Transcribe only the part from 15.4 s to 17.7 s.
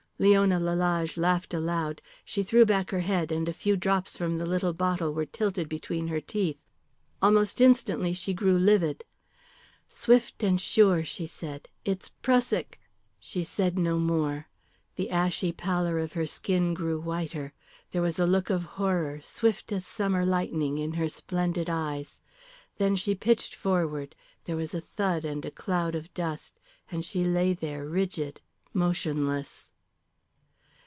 pallor of her skin grew whiter,